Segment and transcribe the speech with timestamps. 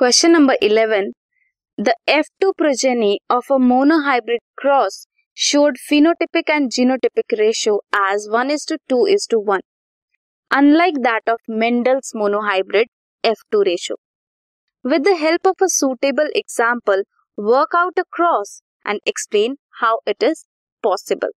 [0.00, 1.12] Question number 11.
[1.78, 8.64] The F2 progeny of a monohybrid cross showed phenotypic and genotypic ratio as 1 is
[8.66, 9.60] to 2 is to 1,
[10.50, 12.86] unlike that of Mendel's monohybrid
[13.24, 13.96] F2 ratio.
[14.82, 17.02] With the help of a suitable example,
[17.36, 20.46] work out a cross and explain how it is
[20.82, 21.30] possible.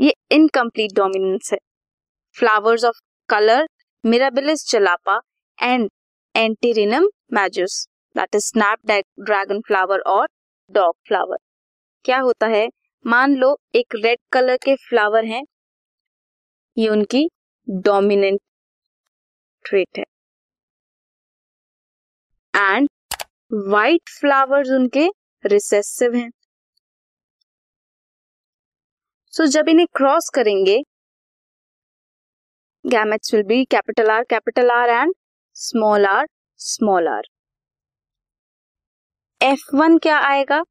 [0.00, 1.58] ये incomplete dominance है
[2.38, 3.66] flowers of colour
[4.06, 5.18] Mirabilis jalapa
[5.62, 5.90] and
[6.37, 7.75] Antirrhinum majus
[8.15, 8.45] that is
[9.21, 10.27] snapdragon flower और
[10.71, 11.37] dog flower
[12.05, 12.67] क्या होता है?
[13.05, 15.43] मान लो एक red colour के flower हैं
[16.77, 17.27] ये उनकी
[17.67, 18.39] डोमिनेंट
[19.65, 20.03] ट्रेट है।
[22.53, 22.87] एंड
[23.71, 25.07] वाइट फ्लावर्स उनके
[25.43, 26.29] रिसेसिव हैं।
[29.33, 30.77] सो so, जब इन्हें क्रॉस करेंगे
[32.85, 35.13] gametes will be capital R capital R and
[35.59, 36.27] small r
[36.57, 37.21] small r.
[39.41, 40.63] F one क्या आएगा?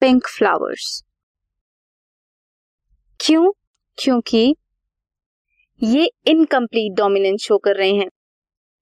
[0.00, 1.04] Pink flowers.
[3.20, 3.52] क्यों?
[3.98, 4.56] क्योंकि
[5.82, 8.08] ये इनकम्प्लीट डोमिनेंस शो कर रहे हैं।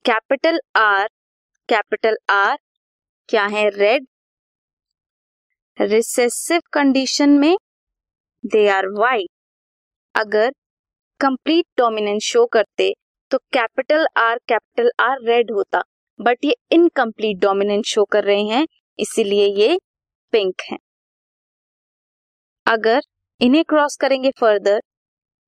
[0.05, 1.09] कैपिटल आर
[1.69, 2.59] कैपिटल आर
[3.29, 3.71] क्या है?
[3.71, 4.07] रेड।
[5.81, 7.57] रिसेसिव कंडीशन में
[8.47, 9.42] दे आर वाइट।
[10.15, 10.51] अगर
[11.21, 12.93] कंप्लीट डोमिनेंस शो करते
[13.31, 15.83] तो capital R capital R red होता।
[16.21, 18.67] बट ये इनकम्प्लीट डोमिनेंस शो कर रहे हैं,
[18.99, 19.79] इसीलिए ये
[20.33, 20.79] पिंक है।
[22.67, 23.01] अगर
[23.41, 24.81] इन्हें क्रॉस करेंगे further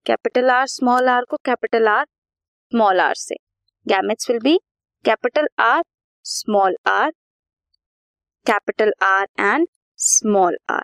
[0.06, 2.04] capital R small r को कैपिटल आर
[2.72, 3.34] स्मॉल आर से।
[3.86, 4.56] Gametes will be
[5.04, 5.82] capital R
[6.24, 7.10] small r
[8.46, 9.66] capital R and
[9.98, 10.82] small r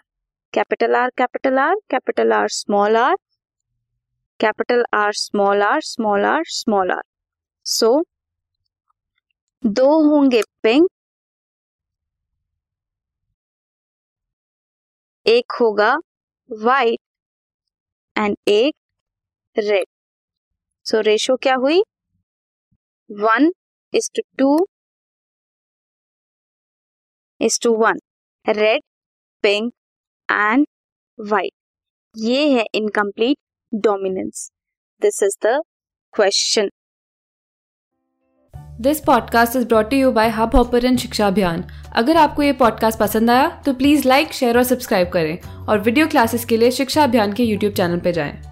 [0.52, 3.16] capital R capital R capital R small r
[4.40, 7.02] capital R small r small r small r.
[7.66, 7.90] So
[9.62, 10.88] दो होंगे pink,
[15.26, 15.94] एक होगा
[16.50, 16.98] white
[18.16, 18.74] and एक
[19.56, 19.86] red.
[20.86, 21.82] So ratio क्या हुई?
[23.10, 23.50] One
[23.92, 24.66] is to two
[27.40, 28.00] is to one
[28.46, 28.82] red
[29.44, 29.72] pink
[30.28, 30.66] and
[31.18, 31.52] white
[32.14, 33.38] ये है incomplete
[33.74, 34.50] dominance
[35.02, 35.62] this is the
[36.14, 36.70] question
[38.80, 43.62] this podcast is brought you by Hubhopper Shiksha Abhiyan अगर आपको ये podcast पसंद आया
[43.66, 47.44] तो प्लीज़ लाइक शेयर और सब्सक्राइब करें और वीडियो क्लासेस के लिए शिक्षा अभियान के
[47.44, 48.49] यूट्यूब चैनल पर जाएँ।